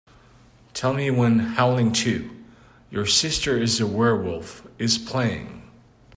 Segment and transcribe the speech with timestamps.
[0.73, 2.27] Tell me when Howling II:
[2.89, 5.69] Your Sister Is a Werewolf is playing.